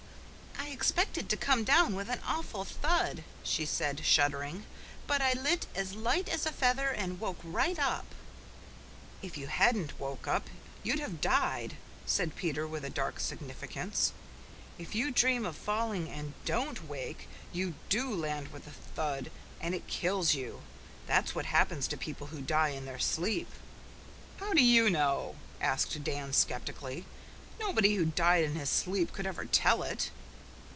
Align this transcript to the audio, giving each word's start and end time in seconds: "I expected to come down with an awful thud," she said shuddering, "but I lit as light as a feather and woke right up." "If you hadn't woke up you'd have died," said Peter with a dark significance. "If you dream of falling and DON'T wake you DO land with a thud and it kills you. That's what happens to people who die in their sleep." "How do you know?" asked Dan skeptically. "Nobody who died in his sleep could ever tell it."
"I 0.59 0.83
expected 0.83 1.29
to 1.29 1.37
come 1.37 1.63
down 1.63 1.95
with 1.95 2.09
an 2.09 2.21
awful 2.25 2.65
thud," 2.65 3.23
she 3.43 3.67
said 3.67 4.03
shuddering, 4.03 4.65
"but 5.05 5.21
I 5.21 5.33
lit 5.33 5.67
as 5.75 5.93
light 5.93 6.27
as 6.27 6.45
a 6.45 6.51
feather 6.51 6.89
and 6.89 7.19
woke 7.19 7.37
right 7.43 7.77
up." 7.77 8.05
"If 9.21 9.37
you 9.37 9.45
hadn't 9.45 9.99
woke 9.99 10.27
up 10.27 10.49
you'd 10.81 10.99
have 10.99 11.21
died," 11.21 11.75
said 12.07 12.35
Peter 12.35 12.65
with 12.65 12.83
a 12.83 12.89
dark 12.89 13.19
significance. 13.19 14.11
"If 14.79 14.95
you 14.95 15.11
dream 15.11 15.45
of 15.45 15.55
falling 15.55 16.09
and 16.09 16.33
DON'T 16.45 16.87
wake 16.87 17.27
you 17.53 17.75
DO 17.89 18.15
land 18.15 18.47
with 18.47 18.65
a 18.65 18.71
thud 18.71 19.29
and 19.59 19.75
it 19.75 19.85
kills 19.85 20.33
you. 20.33 20.61
That's 21.05 21.35
what 21.35 21.45
happens 21.47 21.87
to 21.89 21.97
people 21.97 22.27
who 22.27 22.41
die 22.41 22.69
in 22.69 22.85
their 22.85 22.99
sleep." 22.99 23.49
"How 24.39 24.51
do 24.53 24.63
you 24.63 24.89
know?" 24.89 25.35
asked 25.59 26.01
Dan 26.03 26.33
skeptically. 26.33 27.05
"Nobody 27.59 27.95
who 27.97 28.05
died 28.05 28.45
in 28.45 28.55
his 28.55 28.69
sleep 28.71 29.13
could 29.13 29.27
ever 29.27 29.45
tell 29.45 29.83
it." 29.83 30.09